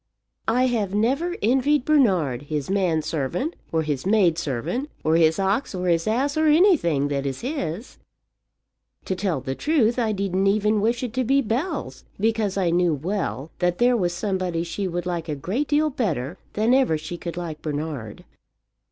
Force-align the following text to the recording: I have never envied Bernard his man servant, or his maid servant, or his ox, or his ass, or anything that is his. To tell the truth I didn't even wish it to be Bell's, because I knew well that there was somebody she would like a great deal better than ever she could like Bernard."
I 0.47 0.65
have 0.65 0.95
never 0.95 1.35
envied 1.43 1.85
Bernard 1.85 2.47
his 2.49 2.71
man 2.71 3.03
servant, 3.03 3.55
or 3.71 3.83
his 3.83 4.03
maid 4.03 4.39
servant, 4.39 4.89
or 5.03 5.15
his 5.15 5.37
ox, 5.37 5.75
or 5.75 5.87
his 5.89 6.07
ass, 6.07 6.35
or 6.37 6.47
anything 6.47 7.09
that 7.09 7.27
is 7.27 7.41
his. 7.41 7.99
To 9.05 9.15
tell 9.15 9.41
the 9.41 9.53
truth 9.53 9.99
I 9.99 10.11
didn't 10.11 10.47
even 10.47 10.81
wish 10.81 11.03
it 11.03 11.13
to 11.13 11.23
be 11.23 11.39
Bell's, 11.39 12.03
because 12.19 12.57
I 12.57 12.71
knew 12.71 12.95
well 12.95 13.51
that 13.59 13.77
there 13.77 13.95
was 13.95 14.11
somebody 14.11 14.63
she 14.63 14.87
would 14.87 15.05
like 15.05 15.29
a 15.29 15.35
great 15.35 15.67
deal 15.67 15.91
better 15.91 16.39
than 16.53 16.73
ever 16.73 16.97
she 16.97 17.15
could 17.15 17.37
like 17.37 17.61
Bernard." 17.61 18.23